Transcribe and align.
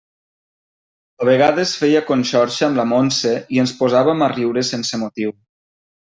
A 1.25 1.27
vegades 1.29 1.73
feia 1.81 2.01
conxorxa 2.09 2.65
amb 2.69 2.79
la 2.81 2.85
Montse 2.95 3.33
i 3.57 3.61
ens 3.65 3.73
posàvem 3.83 4.25
a 4.29 4.35
riure 4.35 4.65
sense 4.75 4.99
motiu. 5.07 5.35